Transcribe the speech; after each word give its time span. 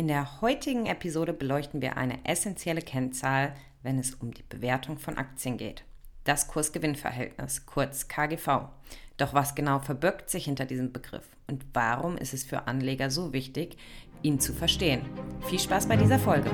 In 0.00 0.08
der 0.08 0.40
heutigen 0.40 0.86
Episode 0.86 1.34
beleuchten 1.34 1.82
wir 1.82 1.98
eine 1.98 2.24
essentielle 2.24 2.80
Kennzahl, 2.80 3.52
wenn 3.82 3.98
es 3.98 4.14
um 4.14 4.32
die 4.32 4.42
Bewertung 4.48 4.96
von 4.96 5.18
Aktien 5.18 5.58
geht. 5.58 5.84
Das 6.24 6.48
Kurs-Gewinn-Verhältnis, 6.48 7.66
kurz 7.66 8.08
KGV. 8.08 8.70
Doch 9.18 9.34
was 9.34 9.54
genau 9.54 9.78
verbirgt 9.78 10.30
sich 10.30 10.46
hinter 10.46 10.64
diesem 10.64 10.90
Begriff 10.90 11.28
und 11.48 11.66
warum 11.74 12.16
ist 12.16 12.32
es 12.32 12.44
für 12.44 12.66
Anleger 12.66 13.10
so 13.10 13.34
wichtig, 13.34 13.76
ihn 14.22 14.40
zu 14.40 14.54
verstehen? 14.54 15.02
Viel 15.50 15.58
Spaß 15.58 15.86
bei 15.86 15.98
dieser 15.98 16.18
Folge! 16.18 16.50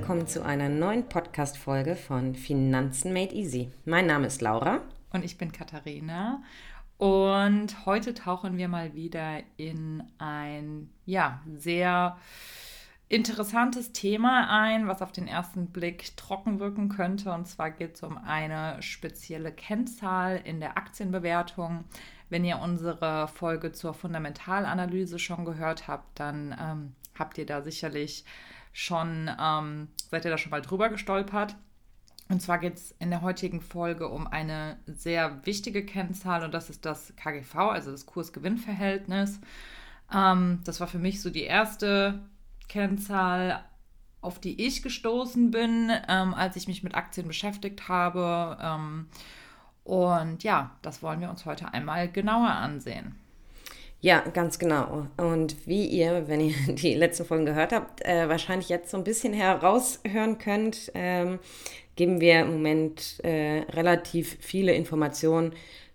Willkommen 0.00 0.26
zu 0.26 0.42
einer 0.42 0.70
neuen 0.70 1.06
Podcast-Folge 1.06 1.94
von 1.94 2.34
Finanzen 2.34 3.12
Made 3.12 3.34
Easy. 3.34 3.70
Mein 3.84 4.06
Name 4.06 4.28
ist 4.28 4.40
Laura. 4.40 4.80
Und 5.12 5.26
ich 5.26 5.36
bin 5.36 5.52
Katharina. 5.52 6.42
Und 6.96 7.84
heute 7.84 8.14
tauchen 8.14 8.56
wir 8.56 8.68
mal 8.68 8.94
wieder 8.94 9.40
in 9.58 10.02
ein, 10.16 10.88
ja, 11.04 11.42
sehr 11.54 12.16
interessantes 13.10 13.92
Thema 13.92 14.48
ein, 14.48 14.88
was 14.88 15.02
auf 15.02 15.12
den 15.12 15.28
ersten 15.28 15.66
Blick 15.66 16.16
trocken 16.16 16.60
wirken 16.60 16.88
könnte. 16.88 17.30
Und 17.30 17.46
zwar 17.46 17.70
geht 17.70 17.96
es 17.96 18.02
um 18.02 18.16
eine 18.16 18.80
spezielle 18.82 19.52
Kennzahl 19.52 20.40
in 20.42 20.60
der 20.60 20.78
Aktienbewertung. 20.78 21.84
Wenn 22.30 22.46
ihr 22.46 22.58
unsere 22.58 23.28
Folge 23.28 23.72
zur 23.72 23.92
Fundamentalanalyse 23.92 25.18
schon 25.18 25.44
gehört 25.44 25.88
habt, 25.88 26.18
dann 26.18 26.56
ähm, 26.58 26.92
habt 27.20 27.38
ihr 27.38 27.46
da 27.46 27.62
sicherlich 27.62 28.24
schon, 28.72 29.30
ähm, 29.40 29.88
seid 30.10 30.24
ihr 30.24 30.30
da 30.32 30.38
schon 30.38 30.50
mal 30.50 30.62
drüber 30.62 30.88
gestolpert. 30.88 31.54
Und 32.28 32.40
zwar 32.40 32.58
geht 32.58 32.74
es 32.74 32.94
in 33.00 33.10
der 33.10 33.22
heutigen 33.22 33.60
Folge 33.60 34.08
um 34.08 34.26
eine 34.26 34.78
sehr 34.86 35.44
wichtige 35.44 35.84
Kennzahl 35.84 36.44
und 36.44 36.54
das 36.54 36.70
ist 36.70 36.84
das 36.86 37.14
KGV, 37.16 37.56
also 37.56 37.90
das 37.90 38.06
Kurs-Gewinn-Verhältnis. 38.06 39.40
Ähm, 40.12 40.60
das 40.64 40.80
war 40.80 40.86
für 40.86 40.98
mich 40.98 41.22
so 41.22 41.30
die 41.30 41.42
erste 41.42 42.20
Kennzahl, 42.68 43.64
auf 44.20 44.38
die 44.38 44.64
ich 44.64 44.82
gestoßen 44.82 45.50
bin, 45.50 45.90
ähm, 46.08 46.34
als 46.34 46.54
ich 46.54 46.68
mich 46.68 46.84
mit 46.84 46.94
Aktien 46.94 47.26
beschäftigt 47.26 47.88
habe. 47.88 48.58
Ähm, 48.62 49.08
und 49.82 50.44
ja, 50.44 50.76
das 50.82 51.02
wollen 51.02 51.20
wir 51.20 51.30
uns 51.30 51.46
heute 51.46 51.72
einmal 51.74 52.10
genauer 52.10 52.50
ansehen. 52.50 53.16
Ja, 54.02 54.20
ganz 54.32 54.58
genau. 54.58 55.06
Und 55.18 55.66
wie 55.66 55.84
ihr, 55.86 56.26
wenn 56.26 56.40
ihr 56.40 56.54
die 56.74 56.94
letzten 56.94 57.26
Folgen 57.26 57.46
gehört 57.46 57.72
habt, 57.72 58.04
äh, 58.04 58.28
wahrscheinlich 58.28 58.68
jetzt 58.68 58.90
so 58.90 58.96
ein 58.96 59.04
bisschen 59.04 59.32
heraushören 59.32 60.38
könnt, 60.38 60.90
ähm, 60.94 61.38
geben 61.96 62.20
wir 62.20 62.40
im 62.40 62.52
Moment 62.52 63.20
äh, 63.22 63.62
relativ 63.72 64.38
viele 64.40 64.72
Informationen 64.72 65.52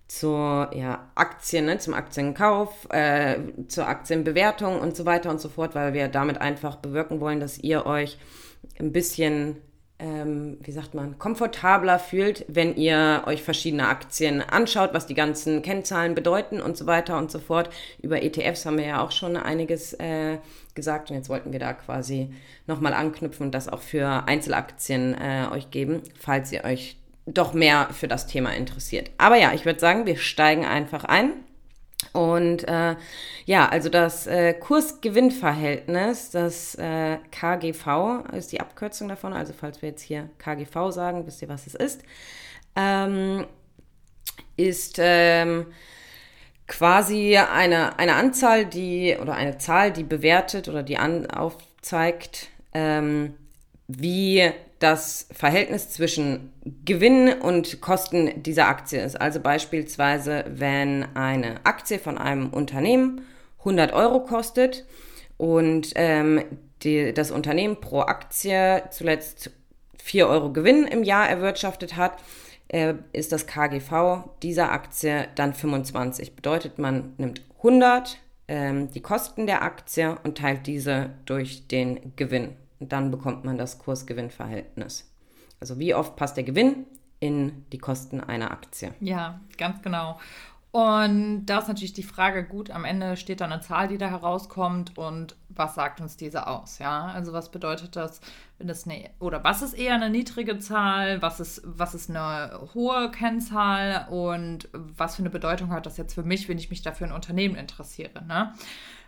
zur 0.08 0.70
ja, 0.76 1.10
Aktien, 1.16 1.66
ne, 1.66 1.80
zum 1.80 1.96
Aktienkauf, 1.96 2.88
äh, 2.92 3.40
zur 3.68 3.88
Aktienbewertung 3.88 4.80
und 4.80 4.96
so 4.96 5.08
weiter 5.08 5.32
und 5.32 5.42
so 5.42 5.50
fort, 5.50 5.74
weil 5.74 5.94
wir 5.94 6.08
damit 6.08 6.40
einfach 6.40 6.76
bewirken 6.76 7.22
wollen, 7.22 7.40
dass 7.40 7.58
ihr 7.58 7.88
euch 7.88 8.20
ein 8.78 8.92
bisschen 8.92 9.58
ähm, 9.98 10.58
wie 10.62 10.72
sagt 10.72 10.94
man, 10.94 11.18
komfortabler 11.18 12.00
fühlt, 12.00 12.46
wenn 12.48 12.76
ihr 12.76 13.24
euch 13.28 13.44
verschiedene 13.44 13.88
Aktien 13.88 14.42
anschaut, 14.42 14.94
was 14.94 15.08
die 15.08 15.14
ganzen 15.14 15.62
Kennzahlen 15.62 16.16
bedeuten 16.16 16.60
und 16.60 16.76
so 16.76 16.86
weiter 16.86 17.18
und 17.18 17.32
so 17.32 17.40
fort. 17.40 17.70
Über 18.02 18.22
ETFs 18.22 18.66
haben 18.66 18.78
wir 18.78 18.86
ja 18.86 19.02
auch 19.02 19.12
schon 19.12 19.38
einiges 19.38 19.94
äh, 19.94 20.38
gesagt 20.74 21.10
und 21.10 21.16
jetzt 21.16 21.30
wollten 21.30 21.54
wir 21.54 21.60
da 21.60 21.74
quasi 21.74 22.30
nochmal 22.68 22.94
anknüpfen 22.94 23.46
und 23.46 23.56
das 23.56 23.70
auch 23.70 23.82
für 23.82 24.28
Einzelaktien 24.28 25.16
äh, 25.16 25.48
euch 25.52 25.72
geben, 25.72 26.02
falls 26.20 26.52
ihr 26.52 26.66
euch 26.66 26.98
doch 27.26 27.54
mehr 27.54 27.88
für 27.92 28.08
das 28.08 28.28
Thema 28.28 28.54
interessiert. 28.54 29.12
Aber 29.18 29.38
ja, 29.38 29.54
ich 29.54 29.66
würde 29.66 29.80
sagen, 29.80 30.06
wir 30.06 30.18
steigen 30.18 30.66
einfach 30.66 31.06
ein. 31.06 31.32
Und 32.14 32.68
äh, 32.68 32.96
ja, 33.46 33.68
also 33.68 33.90
das 33.90 34.28
äh, 34.28 34.54
Kursgewinnverhältnis, 34.54 36.32
das 36.32 36.76
äh, 36.76 37.18
KGV 37.32 38.24
ist 38.34 38.52
die 38.52 38.60
Abkürzung 38.60 39.08
davon. 39.08 39.34
Also 39.34 39.54
falls 39.54 39.82
wir 39.82 39.90
jetzt 39.90 40.02
hier 40.02 40.30
KGV 40.38 40.92
sagen, 40.92 41.26
wisst 41.26 41.42
ihr, 41.42 41.50
was 41.50 41.68
es 41.68 41.76
ist. 41.76 42.02
Ähm, 42.76 43.46
ist 44.58 44.98
ähm, 45.00 45.68
quasi 46.68 47.38
eine, 47.38 48.00
eine 48.00 48.16
Anzahl, 48.16 48.66
die 48.66 49.18
oder 49.22 49.36
eine 49.36 49.58
Zahl, 49.58 49.92
die 49.92 50.04
bewertet 50.04 50.68
oder 50.68 50.84
die 50.84 50.98
an, 50.98 51.28
aufzeigt, 51.28 52.50
ähm, 52.74 53.36
wie 53.88 54.52
das 54.80 55.28
Verhältnis 55.32 55.90
zwischen 55.90 56.52
Gewinn 56.84 57.34
und 57.34 57.82
Kosten 57.82 58.44
dieser 58.44 58.68
Aktie 58.68 59.02
ist. 59.02 59.20
Also 59.20 59.40
beispielsweise, 59.40 60.46
wenn 60.50 61.06
eine 61.16 61.66
Aktie 61.66 62.00
von 62.00 62.18
einem 62.18 62.50
Unternehmen 62.50 63.22
100 63.60 63.94
Euro 63.94 64.22
kostet 64.22 64.86
und 65.38 65.92
ähm, 65.96 66.44
die, 66.84 67.14
das 67.14 67.32
Unternehmen 67.32 67.80
pro 67.80 68.02
Aktie 68.02 68.84
zuletzt 68.92 69.52
4 70.04 70.28
Euro 70.28 70.52
Gewinn 70.52 70.86
im 70.86 71.04
Jahr 71.04 71.28
erwirtschaftet 71.28 71.96
hat, 71.96 72.18
äh, 72.68 72.96
ist 73.14 73.32
das 73.32 73.48
KGV 73.48 74.26
dieser 74.44 74.72
Aktie 74.72 75.28
dann 75.36 75.54
25. 75.54 76.36
Bedeutet, 76.36 76.78
man 76.80 77.14
nimmt 77.18 77.42
100 77.58 78.18
ähm, 78.48 78.92
die 78.92 79.02
Kosten 79.02 79.48
der 79.48 79.64
Aktie 79.64 80.18
und 80.24 80.38
teilt 80.38 80.68
diese 80.68 81.12
durch 81.26 81.68
den 81.68 82.14
Gewinn 82.16 82.56
dann 82.80 83.12
bekommt 83.12 83.44
man 83.46 83.58
das 83.58 83.80
Kursgewinnverhältnis. 83.80 85.12
Also 85.60 85.80
wie 85.80 85.96
oft 85.96 86.16
passt 86.16 86.38
der 86.38 86.44
Gewinn 86.44 86.86
in 87.20 87.66
die 87.72 87.78
Kosten 87.78 88.22
einer 88.22 88.52
Aktie? 88.52 88.94
Ja, 89.00 89.40
ganz 89.58 89.82
genau. 89.82 90.20
Und 90.76 91.46
da 91.46 91.60
ist 91.60 91.70
natürlich 91.70 91.94
die 91.94 92.04
Frage, 92.04 92.44
gut, 92.44 92.70
am 92.70 92.84
Ende 92.84 93.16
steht 93.16 93.40
da 93.40 93.46
eine 93.46 93.62
Zahl, 93.62 93.88
die 93.88 93.98
da 93.98 94.10
herauskommt 94.10 94.98
und 94.98 95.38
was 95.48 95.74
sagt 95.74 96.02
uns 96.02 96.18
diese 96.18 96.48
aus, 96.48 96.80
ja? 96.80 97.06
Also 97.06 97.32
was 97.32 97.50
bedeutet 97.50 97.96
das, 97.96 98.20
wenn 98.58 98.68
es 98.68 98.86
eine, 98.86 99.10
oder 99.22 99.42
was 99.46 99.62
ist 99.62 99.72
eher 99.72 99.96
eine 99.96 100.10
niedrige 100.10 100.60
Zahl, 100.60 101.22
was 101.22 101.40
ist, 101.40 101.62
was 101.64 101.96
ist 101.96 102.10
eine 102.10 102.60
hohe 102.74 103.10
Kennzahl 103.12 104.06
und 104.10 104.68
was 104.74 105.16
für 105.16 105.22
eine 105.22 105.30
Bedeutung 105.30 105.70
hat 105.70 105.86
das 105.86 105.96
jetzt 105.96 106.14
für 106.14 106.24
mich, 106.24 106.50
wenn 106.50 106.58
ich 106.58 106.70
mich 106.70 106.82
dafür 106.82 107.08
ein 107.08 107.14
Unternehmen 107.14 107.56
interessiere, 107.56 108.26
ne? 108.26 108.54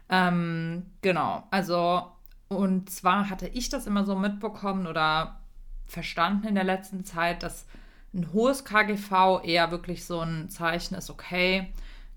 Ähm, 0.07 0.85
genau, 1.01 1.43
also 1.51 2.13
und 2.49 2.89
zwar 2.89 3.29
hatte 3.29 3.47
ich 3.47 3.69
das 3.69 3.87
immer 3.87 4.05
so 4.05 4.15
mitbekommen 4.15 4.87
oder 4.87 5.39
verstanden 5.85 6.47
in 6.47 6.55
der 6.55 6.63
letzten 6.63 7.03
Zeit, 7.03 7.43
dass 7.43 7.65
ein 8.13 8.31
hohes 8.33 8.65
KGV 8.65 9.41
eher 9.43 9.71
wirklich 9.71 10.05
so 10.05 10.21
ein 10.21 10.49
Zeichen 10.49 10.95
ist, 10.95 11.09
okay, 11.09 11.71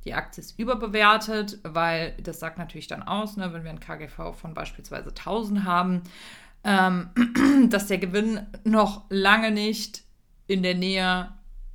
die 0.05 0.15
Aktie 0.15 0.43
ist 0.43 0.59
überbewertet, 0.59 1.59
weil 1.63 2.15
das 2.23 2.41
sagt 2.41 2.59
natürlich 2.59 2.87
dann 2.87 3.03
aus, 3.03 3.37
ne, 3.37 3.53
wenn 3.53 3.65
wir 3.65 3.71
ein 3.71 3.81
KGV 3.81 4.35
von 4.35 4.55
beispielsweise 4.55 5.11
1000 5.11 5.65
haben, 5.65 6.03
ähm, 6.65 7.11
dass 7.69 7.87
der 7.87 7.99
Gewinn 7.99 8.47
noch 8.65 9.05
lange 9.11 9.51
nicht 9.51 10.03
in 10.47 10.63
der 10.63 10.75
Nähe 10.75 11.33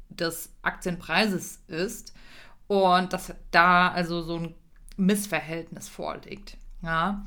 des 0.09 0.53
Aktienpreises 0.63 1.63
ist 1.67 2.13
und 2.67 3.13
dass 3.13 3.33
da 3.51 3.89
also 3.89 4.21
so 4.21 4.37
ein 4.37 4.55
Missverhältnis 4.97 5.87
vorliegt. 5.87 6.57
Ja. 6.81 7.23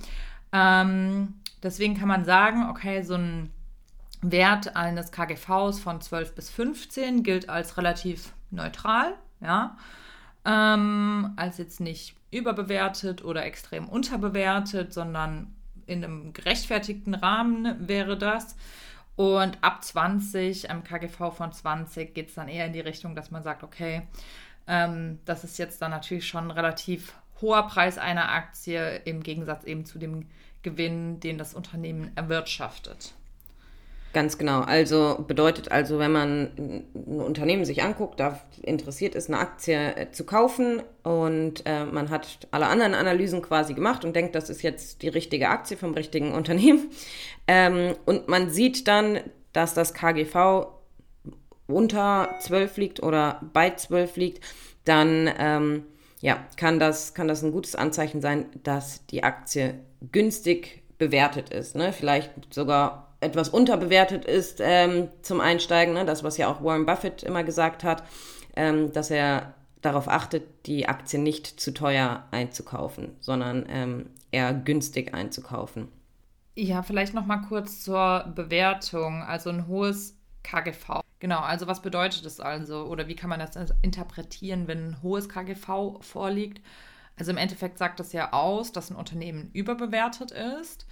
Ähm, 0.53 1.34
deswegen 1.62 1.97
kann 1.97 2.09
man 2.09 2.25
sagen, 2.25 2.69
okay, 2.70 3.03
so 3.03 3.14
ein 3.14 3.50
Wert 4.20 4.76
eines 4.76 5.12
KGVs 5.12 5.78
von 5.78 6.00
12 6.00 6.34
bis 6.34 6.50
15 6.50 7.22
gilt 7.22 7.48
als 7.48 7.76
relativ 7.76 8.32
neutral, 8.50 9.14
ja, 9.41 9.76
ähm, 10.44 11.32
als 11.37 11.58
jetzt 11.58 11.81
nicht 11.81 12.16
überbewertet 12.31 13.25
oder 13.25 13.44
extrem 13.44 13.88
unterbewertet, 13.88 14.92
sondern 14.92 15.54
in 15.87 16.04
einem 16.04 16.32
gerechtfertigten 16.32 17.14
Rahmen 17.14 17.88
wäre 17.88 18.19
das. 18.19 18.56
Und 19.17 19.58
ab 19.62 19.82
20, 19.82 20.70
am 20.70 20.84
KGV 20.84 21.32
von 21.32 21.52
20, 21.52 22.14
geht 22.14 22.28
es 22.28 22.34
dann 22.34 22.49
eher 22.49 22.67
in 22.67 22.73
die 22.73 22.81
Richtung, 22.81 23.17
dass 23.17 23.31
man 23.31 23.43
sagt, 23.43 23.64
okay, 23.64 24.02
ähm, 24.67 25.19
das 25.25 25.44
ist 25.44 25.58
jetzt 25.58 25.82
dann 25.82 25.90
natürlich 25.90 26.28
schon 26.28 26.50
relativ 26.50 27.14
hoher 27.40 27.67
Preis 27.67 27.99
einer 27.99 28.31
Aktie 28.31 29.00
im 29.05 29.23
Gegensatz 29.23 29.64
eben 29.64 29.85
zu 29.85 29.99
dem 29.99 30.26
Gewinn, 30.62 31.20
den 31.20 31.38
das 31.38 31.55
Unternehmen 31.55 32.11
erwirtschaftet. 32.17 33.14
Ganz 34.14 34.38
genau. 34.38 34.61
Also 34.62 35.23
bedeutet 35.29 35.70
also, 35.70 35.99
wenn 35.99 36.12
man 36.12 36.50
ein 36.56 37.20
Unternehmen 37.20 37.67
sich 37.67 37.82
anguckt, 37.82 38.19
da 38.19 38.40
interessiert 38.62 39.14
ist, 39.14 39.29
eine 39.29 39.38
Aktie 39.38 39.96
äh, 39.96 40.11
zu 40.12 40.25
kaufen 40.25 40.82
und 41.02 41.62
äh, 41.67 41.85
man 41.85 42.08
hat 42.08 42.49
alle 42.50 42.67
anderen 42.69 42.94
Analysen 42.94 43.43
quasi 43.43 43.75
gemacht 43.75 44.06
und 44.06 44.17
denkt, 44.17 44.35
das 44.35 44.49
ist 44.49 44.62
jetzt 44.62 45.02
die 45.02 45.08
richtige 45.08 45.50
Aktie 45.50 45.76
vom 45.76 45.94
richtigen 45.94 46.32
Unternehmen. 46.32 46.90
Ähm, 47.50 47.94
und 48.05 48.29
man 48.29 48.50
sieht 48.50 48.88
dann, 48.88 49.20
dass 49.55 49.73
das 49.73 49.94
KGV 49.94 50.67
unter 51.67 52.29
12 52.40 52.76
liegt 52.76 53.02
oder 53.02 53.40
bei 53.55 53.70
12 53.70 54.17
liegt, 54.17 54.44
dann 54.85 55.87
ja, 56.20 56.44
kann 56.56 56.79
das, 56.79 57.15
kann 57.15 57.29
das 57.29 57.43
ein 57.43 57.53
gutes 57.53 57.75
Anzeichen 57.75 58.20
sein, 58.20 58.47
dass 58.62 59.06
die 59.06 59.23
Aktie 59.23 59.75
günstig 60.12 60.82
bewertet 60.99 61.50
ist. 61.50 61.76
Ne? 61.76 61.93
Vielleicht 61.93 62.32
sogar 62.53 63.15
etwas 63.20 63.49
unterbewertet 63.49 64.25
ist 64.25 64.61
ähm, 64.61 65.09
zum 65.23 65.41
Einsteigen. 65.41 65.94
Ne? 65.94 66.05
Das, 66.05 66.25
was 66.25 66.37
ja 66.37 66.49
auch 66.49 66.62
Warren 66.62 66.87
Buffett 66.87 67.23
immer 67.23 67.44
gesagt 67.44 67.85
hat, 67.85 68.03
ähm, 68.56 68.93
dass 68.93 69.11
er 69.11 69.55
darauf 69.81 70.09
achtet, 70.09 70.67
die 70.67 70.88
Aktie 70.88 71.20
nicht 71.20 71.61
zu 71.61 71.73
teuer 71.73 72.25
einzukaufen, 72.32 73.17
sondern 73.21 73.67
ähm, 73.69 74.11
eher 74.32 74.53
günstig 74.53 75.14
einzukaufen. 75.14 75.88
Ja, 76.56 76.82
vielleicht 76.82 77.14
noch 77.14 77.26
mal 77.26 77.43
kurz 77.49 77.82
zur 77.82 78.32
Bewertung. 78.35 79.23
Also 79.23 79.50
ein 79.50 79.69
hohes 79.69 80.17
KGV. 80.43 81.00
Genau, 81.20 81.41
also 81.41 81.67
was 81.67 81.82
bedeutet 81.82 82.25
das 82.25 82.38
also 82.38 82.87
oder 82.87 83.09
wie 83.09 83.17
kann 83.17 83.31
man 83.31 83.41
das 83.41 83.73
interpretieren, 83.82 84.69
wenn 84.69 84.91
ein 84.91 85.03
hohes 85.03 85.29
KGV 85.29 86.00
vorliegt? 86.00 86.65
Also 87.17 87.32
im 87.32 87.37
Endeffekt 87.37 87.79
sagt 87.79 87.99
das 87.99 88.12
ja 88.12 88.32
aus, 88.32 88.73
dass 88.73 88.91
ein 88.91 88.97
Unternehmen 88.97 89.50
überbewertet 89.53 90.31
ist. 90.31 90.87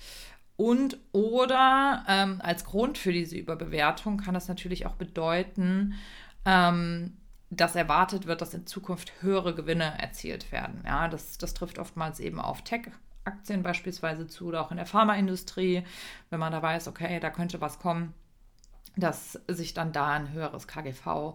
Und 0.56 0.98
oder 1.12 2.04
ähm, 2.08 2.40
als 2.42 2.64
Grund 2.64 2.98
für 2.98 3.12
diese 3.12 3.36
Überbewertung 3.36 4.16
kann 4.16 4.34
das 4.34 4.48
natürlich 4.48 4.86
auch 4.86 4.94
bedeuten, 4.94 5.94
ähm, 6.44 7.16
dass 7.50 7.76
erwartet 7.76 8.26
wird, 8.26 8.40
dass 8.40 8.54
in 8.54 8.66
Zukunft 8.66 9.12
höhere 9.20 9.54
Gewinne 9.54 9.98
erzielt 10.00 10.50
werden. 10.50 10.82
Ja, 10.84 11.08
das, 11.08 11.38
das 11.38 11.54
trifft 11.54 11.78
oftmals 11.78 12.20
eben 12.20 12.40
auf 12.40 12.62
Tech-Aktien 12.62 13.62
beispielsweise 13.62 14.26
zu 14.26 14.46
oder 14.46 14.62
auch 14.62 14.70
in 14.70 14.78
der 14.78 14.86
Pharmaindustrie, 14.86 15.84
wenn 16.30 16.40
man 16.40 16.52
da 16.52 16.62
weiß, 16.62 16.88
okay, 16.88 17.20
da 17.20 17.30
könnte 17.30 17.60
was 17.60 17.78
kommen, 17.78 18.14
dass 18.96 19.38
sich 19.48 19.74
dann 19.74 19.92
da 19.92 20.12
ein 20.12 20.32
höheres 20.32 20.66
KGV 20.66 21.34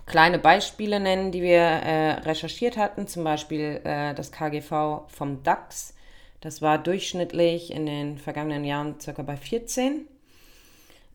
kleine 0.05 0.39
Beispiele 0.39 0.99
nennen, 0.99 1.31
die 1.31 1.41
wir 1.41 1.59
äh, 1.59 2.11
recherchiert 2.21 2.77
hatten. 2.77 3.05
Zum 3.07 3.25
Beispiel 3.25 3.81
äh, 3.83 4.13
das 4.15 4.31
KGV 4.31 5.03
vom 5.07 5.43
DAX. 5.43 5.93
Das 6.39 6.61
war 6.61 6.77
durchschnittlich 6.77 7.71
in 7.71 7.85
den 7.85 8.17
vergangenen 8.17 8.63
Jahren 8.63 8.99
circa 9.01 9.23
bei 9.23 9.35
14. 9.35 10.07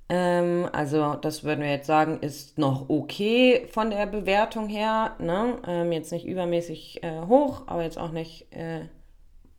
Ähm, 0.09 0.69
also 0.73 1.15
das 1.15 1.45
würden 1.45 1.63
wir 1.63 1.71
jetzt 1.71 1.87
sagen, 1.87 2.21
ist 2.21 2.59
noch 2.59 2.89
okay 2.89 3.67
von 3.71 3.91
der 3.91 4.07
Bewertung 4.07 4.69
her. 4.69 5.17
Ne? 5.19 5.59
Ähm, 5.67 5.93
jetzt 5.93 6.13
nicht 6.13 6.27
übermäßig 6.27 7.03
äh, 7.03 7.21
hoch, 7.27 7.63
aber 7.67 7.83
jetzt 7.83 7.99
auch 7.99 8.11
nicht 8.11 8.53
äh, 8.53 8.87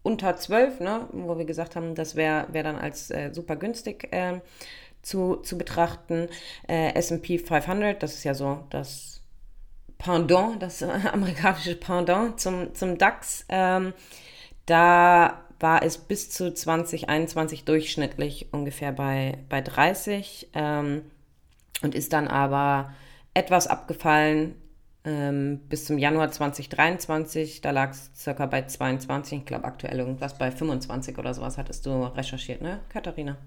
unter 0.03 0.35
12, 0.35 0.81
ne? 0.81 1.07
wo 1.11 1.37
wir 1.37 1.45
gesagt 1.45 1.75
haben, 1.75 1.95
das 1.95 2.15
wäre 2.15 2.47
wär 2.51 2.63
dann 2.63 2.77
als 2.77 3.09
äh, 3.09 3.31
super 3.33 3.55
günstig 3.55 4.09
ähm, 4.11 4.41
zu, 5.01 5.37
zu 5.37 5.57
betrachten. 5.57 6.27
Äh, 6.67 6.93
SP 6.93 7.39
500, 7.39 8.01
das 8.03 8.13
ist 8.13 8.23
ja 8.23 8.35
so 8.35 8.59
das 8.69 9.21
Pendant, 9.97 10.61
das 10.61 10.83
amerikanische 11.13 11.75
Pendant 11.75 12.39
zum, 12.39 12.75
zum 12.75 12.97
DAX. 12.97 13.45
Ähm, 13.49 13.93
da 14.67 15.44
war 15.59 15.83
es 15.83 15.97
bis 15.97 16.29
zu 16.29 16.53
2021 16.53 17.63
durchschnittlich 17.65 18.47
ungefähr 18.51 18.91
bei, 18.91 19.37
bei 19.49 19.61
30 19.61 20.49
ähm, 20.53 21.03
und 21.81 21.95
ist 21.95 22.13
dann 22.13 22.27
aber 22.27 22.93
etwas 23.33 23.67
abgefallen 23.67 24.55
ähm, 25.05 25.59
bis 25.69 25.85
zum 25.85 25.97
Januar 25.97 26.31
2023. 26.31 27.61
Da 27.61 27.71
lag 27.71 27.91
es 27.91 28.11
circa 28.15 28.45
bei 28.45 28.63
22, 28.63 29.39
ich 29.39 29.45
glaube 29.45 29.65
aktuell 29.65 29.99
irgendwas 29.99 30.37
bei 30.37 30.51
25 30.51 31.17
oder 31.17 31.33
sowas 31.33 31.57
hattest 31.57 31.85
du 31.85 32.03
recherchiert, 32.03 32.61
ne, 32.61 32.79
Katharina? 32.89 33.37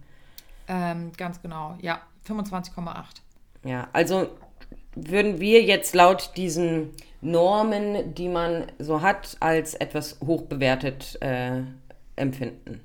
Ähm, 0.68 1.12
ganz 1.16 1.42
genau, 1.42 1.76
ja, 1.80 2.00
25,8. 2.26 3.04
Ja, 3.64 3.88
also 3.92 4.28
würden 4.94 5.40
wir 5.40 5.62
jetzt 5.62 5.94
laut 5.94 6.32
diesen 6.36 6.90
Normen, 7.20 8.14
die 8.14 8.28
man 8.28 8.66
so 8.78 9.02
hat, 9.02 9.36
als 9.40 9.74
etwas 9.74 10.18
hochbewertet 10.24 11.20
äh, 11.20 11.62
empfinden. 12.18 12.80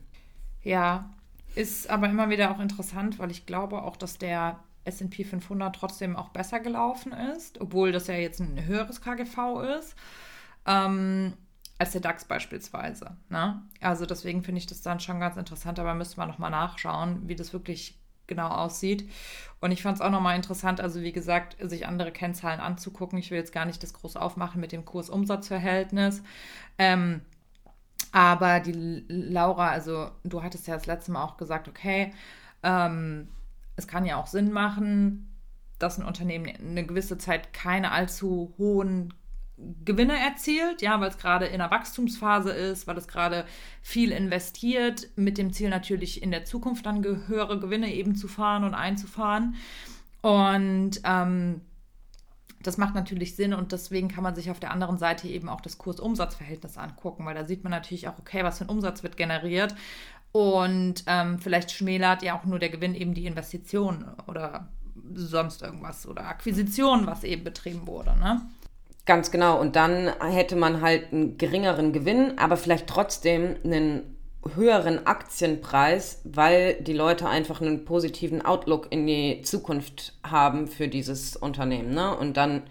Ja, 0.62 1.10
ist 1.56 1.90
aber 1.90 2.10
immer 2.10 2.30
wieder 2.30 2.52
auch 2.52 2.60
interessant, 2.60 3.20
weil 3.20 3.32
ich 3.32 3.46
glaube 3.46 3.82
auch, 3.84 3.98
dass 3.98 4.18
der 4.18 4.60
S&P 4.86 5.24
500 5.24 5.76
trotzdem 5.76 6.16
auch 6.16 6.30
besser 6.30 6.60
gelaufen 6.60 7.14
ist, 7.14 7.62
obwohl 7.62 7.92
das 7.92 8.08
ja 8.08 8.16
jetzt 8.16 8.40
ein 8.40 8.66
höheres 8.66 9.02
KGV 9.02 9.62
ist, 9.80 9.96
ähm, 10.66 11.34
als 11.78 11.92
der 11.92 12.02
DAX 12.02 12.26
beispielsweise. 12.26 13.18
Ne? 13.30 13.62
Also 13.82 14.06
deswegen 14.06 14.44
finde 14.44 14.60
ich 14.60 14.68
das 14.68 14.82
dann 14.82 15.00
schon 15.00 15.20
ganz 15.20 15.38
interessant, 15.38 15.80
aber 15.80 15.94
müsste 15.94 16.20
man 16.20 16.28
nochmal 16.30 16.52
nachschauen, 16.52 17.28
wie 17.28 17.36
das 17.36 17.54
wirklich 17.54 18.00
genau 18.28 18.50
aussieht. 18.50 19.10
Und 19.60 19.72
ich 19.72 19.82
fand 19.82 19.96
es 19.96 20.02
auch 20.02 20.12
nochmal 20.12 20.36
interessant, 20.36 20.82
also 20.82 21.02
wie 21.02 21.12
gesagt, 21.12 21.58
sich 21.60 21.88
andere 21.88 22.12
Kennzahlen 22.12 22.60
anzugucken. 22.60 23.20
Ich 23.20 23.32
will 23.32 23.38
jetzt 23.38 23.54
gar 23.54 23.66
nicht 23.66 23.84
das 23.84 23.94
groß 23.94 24.16
aufmachen 24.16 24.62
mit 24.62 24.72
dem 24.72 24.86
Kurs-Umsatz-Verhältnis. 24.86 26.24
Ähm, 26.78 27.22
aber 28.12 28.60
die 28.60 29.06
Laura, 29.08 29.70
also 29.70 30.12
du 30.24 30.44
hattest 30.44 30.68
ja 30.68 30.76
das 30.76 30.86
letzte 30.86 31.12
Mal 31.12 31.24
auch 31.24 31.38
gesagt, 31.38 31.68
okay, 31.68 32.14
ähm, 32.64 33.28
es 33.76 33.88
kann 33.88 34.06
ja 34.06 34.18
auch 34.18 34.28
Sinn 34.28 34.52
machen, 34.52 35.34
dass 35.80 35.98
ein 35.98 36.06
Unternehmen 36.06 36.48
eine 36.60 36.86
gewisse 36.86 37.18
Zeit 37.18 37.54
keine 37.54 37.92
allzu 37.92 38.54
hohen 38.58 39.14
Gewinne 39.86 40.18
erzielt, 40.18 40.82
ja, 40.82 41.00
weil 41.00 41.10
es 41.10 41.18
gerade 41.18 41.46
in 41.46 41.62
einer 41.62 41.72
Wachstumsphase 41.72 42.52
ist, 42.52 42.88
weil 42.88 42.98
es 42.98 43.08
gerade 43.08 43.46
viel 43.82 44.12
investiert, 44.12 45.10
mit 45.16 45.38
dem 45.38 45.54
Ziel 45.54 45.70
natürlich 45.70 46.24
in 46.24 46.32
der 46.32 46.46
Zukunft 46.46 46.86
dann 46.86 47.04
höhere 47.04 47.60
Gewinne 47.60 47.94
eben 47.94 48.16
zu 48.16 48.28
fahren 48.28 48.64
und 48.64 48.74
einzufahren. 48.74 49.56
Und 50.22 51.02
ähm, 51.04 51.62
das 52.64 52.78
macht 52.78 52.96
natürlich 52.96 53.36
Sinn 53.36 53.54
und 53.54 53.72
deswegen 53.72 54.08
kann 54.08 54.24
man 54.24 54.36
sich 54.36 54.50
auf 54.50 54.60
der 54.60 54.72
anderen 54.72 54.98
Seite 54.98 55.28
eben 55.28 55.50
auch 55.50 55.62
das 55.62 55.78
Kurs-Umsatz-Verhältnis 55.78 56.78
angucken, 56.78 57.26
weil 57.26 57.36
da 57.36 57.46
sieht 57.46 57.64
man 57.64 57.72
natürlich 57.72 58.08
auch, 58.08 58.18
okay, 58.20 58.44
was 58.44 58.58
für 58.58 58.66
ein 58.66 58.70
Umsatz 58.70 59.04
wird 59.04 59.18
generiert 59.18 59.76
und 60.32 61.04
ähm, 61.08 61.40
vielleicht 61.40 61.72
schmälert 61.72 62.24
ja 62.24 62.38
auch 62.38 62.46
nur 62.46 62.60
der 62.60 62.70
Gewinn 62.70 62.96
eben 62.96 63.14
die 63.14 63.28
Investition 63.28 64.06
oder 64.28 64.68
sonst 65.14 65.62
irgendwas 65.62 66.08
oder 66.08 66.28
Akquisition, 66.28 67.06
was 67.06 67.24
eben 67.24 67.44
betrieben 67.44 67.86
wurde. 67.88 68.18
Ne? 68.18 68.42
Ganz 69.06 69.32
genau. 69.32 69.60
Und 69.60 69.76
dann 69.76 70.08
hätte 70.20 70.56
man 70.56 70.82
halt 70.82 71.12
einen 71.12 71.38
geringeren 71.38 71.94
Gewinn, 71.94 72.38
aber 72.38 72.58
vielleicht 72.58 72.88
trotzdem 72.88 73.56
einen 73.64 74.13
höheren 74.56 75.06
Aktienpreis, 75.08 76.22
weil 76.24 76.76
die 76.76 76.94
Leute 76.94 77.28
einfach 77.28 77.62
einen 77.62 77.86
positiven 77.86 78.44
Outlook 78.44 78.88
in 78.92 79.08
die 79.08 79.42
Zukunft 79.42 80.14
haben 80.24 80.68
für 80.68 80.88
dieses 80.88 81.36
Unternehmen. 81.36 81.94
Ne? 81.94 82.16
Und 82.16 82.38
dann 82.38 82.64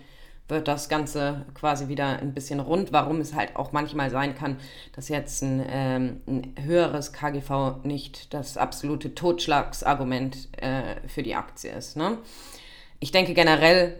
wird 0.48 0.68
das 0.68 0.88
Ganze 0.88 1.46
quasi 1.54 1.88
wieder 1.88 2.18
ein 2.18 2.34
bisschen 2.34 2.60
rund, 2.60 2.92
warum 2.92 3.20
es 3.20 3.34
halt 3.34 3.56
auch 3.56 3.72
manchmal 3.72 4.10
sein 4.10 4.34
kann, 4.34 4.58
dass 4.94 5.08
jetzt 5.08 5.42
ein, 5.42 5.64
ähm, 5.66 6.20
ein 6.26 6.54
höheres 6.62 7.12
KGV 7.12 7.84
nicht 7.84 8.34
das 8.34 8.56
absolute 8.58 9.14
Totschlagsargument 9.14 10.48
äh, 10.60 10.96
für 11.08 11.22
die 11.22 11.34
Aktie 11.34 11.72
ist. 11.72 11.96
Ne? 11.96 12.18
Ich 13.00 13.12
denke 13.12 13.34
generell 13.34 13.98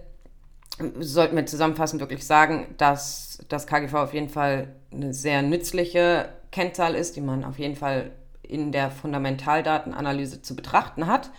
sollten 0.99 1.37
wir 1.37 1.47
zusammenfassend 1.47 2.01
wirklich 2.01 2.27
sagen, 2.27 2.75
dass 2.79 3.39
das 3.49 3.67
KGV 3.67 3.95
auf 3.95 4.15
jeden 4.15 4.29
Fall 4.29 4.75
eine 4.91 5.13
sehr 5.15 5.43
nützliche 5.43 6.31
Kennzahl 6.53 6.95
ist, 6.95 7.17
die 7.17 7.21
man 7.21 7.45
auf 7.45 7.59
jeden 7.59 7.75
Fall 7.75 8.13
in 8.43 8.71
der 8.71 8.91
Fundamentaldatenanalyse 8.91 10.43
zu 10.43 10.55
betrachten 10.55 11.07
hat, 11.09 11.31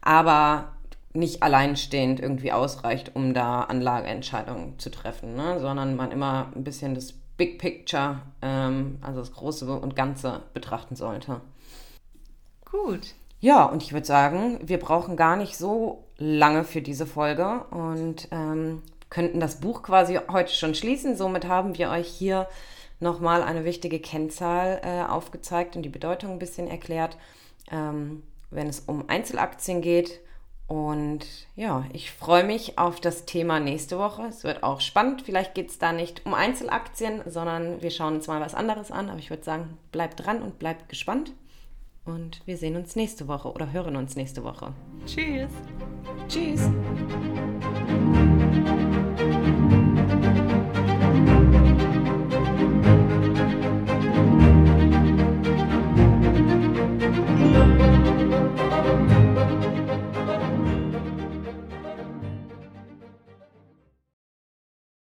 aber 0.00 0.76
nicht 1.12 1.42
alleinstehend 1.42 2.20
irgendwie 2.20 2.52
ausreicht, 2.52 3.16
um 3.16 3.34
da 3.34 3.62
Anlageentscheidungen 3.62 4.78
zu 4.78 4.90
treffen, 4.90 5.34
ne? 5.34 5.58
sondern 5.58 5.96
man 5.96 6.12
immer 6.12 6.52
ein 6.54 6.62
bisschen 6.62 6.94
das 6.94 7.14
Big 7.36 7.58
Picture, 7.58 8.20
ähm, 8.42 8.98
also 9.00 9.20
das 9.20 9.32
Große 9.32 9.70
und 9.72 9.96
Ganze 9.96 10.42
betrachten 10.52 10.96
sollte. 10.96 11.40
Gut. 12.70 13.14
Ja, 13.40 13.64
und 13.64 13.82
ich 13.82 13.92
würde 13.92 14.06
sagen, 14.06 14.60
wir 14.64 14.78
brauchen 14.78 15.16
gar 15.16 15.36
nicht 15.36 15.56
so 15.56 16.04
lange 16.18 16.64
für 16.64 16.82
diese 16.82 17.06
Folge 17.06 17.64
und 17.70 18.28
ähm, 18.32 18.82
könnten 19.10 19.40
das 19.40 19.60
Buch 19.60 19.82
quasi 19.82 20.18
heute 20.30 20.52
schon 20.52 20.74
schließen. 20.74 21.16
Somit 21.16 21.46
haben 21.46 21.78
wir 21.78 21.90
euch 21.90 22.08
hier 22.08 22.48
nochmal 23.00 23.42
eine 23.42 23.64
wichtige 23.64 24.00
Kennzahl 24.00 24.80
äh, 24.82 25.02
aufgezeigt 25.02 25.76
und 25.76 25.82
die 25.82 25.88
Bedeutung 25.88 26.32
ein 26.32 26.38
bisschen 26.38 26.68
erklärt. 26.68 27.16
Ähm, 27.70 28.22
wenn 28.50 28.66
es 28.68 28.80
um 28.80 29.08
Einzelaktien 29.08 29.82
geht 29.82 30.20
Und 30.68 31.24
ja, 31.56 31.84
ich 31.94 32.12
freue 32.12 32.44
mich 32.44 32.78
auf 32.78 33.00
das 33.00 33.24
Thema 33.24 33.58
nächste 33.58 33.98
Woche. 33.98 34.24
Es 34.24 34.44
wird 34.44 34.62
auch 34.62 34.82
spannend. 34.82 35.22
Vielleicht 35.22 35.54
geht 35.54 35.70
es 35.70 35.78
da 35.78 35.92
nicht 35.92 36.26
um 36.26 36.34
Einzelaktien, 36.34 37.22
sondern 37.26 37.80
wir 37.80 37.90
schauen 37.90 38.16
uns 38.16 38.26
mal 38.26 38.40
was 38.42 38.54
anderes 38.54 38.90
an. 38.90 39.08
Aber 39.08 39.18
ich 39.18 39.30
würde 39.30 39.42
sagen, 39.42 39.78
bleibt 39.92 40.24
dran 40.24 40.42
und 40.42 40.58
bleibt 40.58 40.90
gespannt. 40.90 41.32
Und 42.04 42.42
wir 42.46 42.58
sehen 42.58 42.76
uns 42.76 42.96
nächste 42.96 43.28
Woche 43.28 43.50
oder 43.50 43.72
hören 43.72 43.96
uns 43.96 44.14
nächste 44.14 44.44
Woche. 44.44 44.74
Tschüss. 45.06 45.50
Tschüss. 46.28 46.70